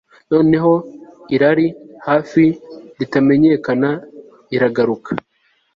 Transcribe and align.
Noneho 0.31 0.73
irari 1.35 1.67
hafi 2.07 2.43
ya 2.51 2.53
ritamenyekana 2.97 3.89
iragaruka 4.55 5.09